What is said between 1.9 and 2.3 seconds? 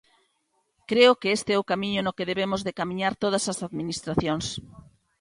no que